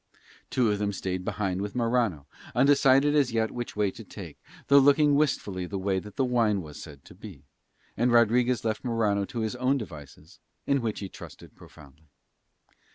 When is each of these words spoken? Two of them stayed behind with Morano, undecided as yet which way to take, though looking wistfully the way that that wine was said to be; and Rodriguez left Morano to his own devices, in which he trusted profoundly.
Two 0.49 0.71
of 0.71 0.79
them 0.79 0.91
stayed 0.91 1.23
behind 1.23 1.61
with 1.61 1.75
Morano, 1.75 2.25
undecided 2.55 3.13
as 3.15 3.31
yet 3.31 3.51
which 3.51 3.75
way 3.75 3.91
to 3.91 4.03
take, 4.03 4.39
though 4.65 4.79
looking 4.79 5.13
wistfully 5.13 5.67
the 5.67 5.77
way 5.77 5.99
that 5.99 6.15
that 6.15 6.23
wine 6.23 6.63
was 6.63 6.81
said 6.81 7.05
to 7.05 7.13
be; 7.13 7.43
and 7.95 8.11
Rodriguez 8.11 8.65
left 8.65 8.83
Morano 8.83 9.25
to 9.25 9.41
his 9.41 9.55
own 9.57 9.77
devices, 9.77 10.39
in 10.65 10.81
which 10.81 11.01
he 11.01 11.07
trusted 11.07 11.55
profoundly. 11.55 12.09